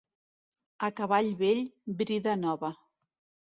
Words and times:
A 0.87 0.89
cavall 1.01 1.29
vell, 1.43 1.63
brida 2.01 2.37
nova. 2.47 2.75